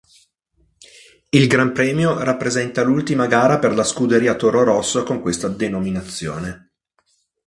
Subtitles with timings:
[1.29, 6.71] Il Gran Premio rappresenta l'ultima gara per la Scuderia Toro Rosso con questa denominazione.